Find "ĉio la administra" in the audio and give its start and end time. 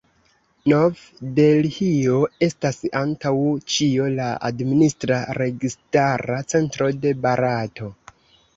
3.75-5.21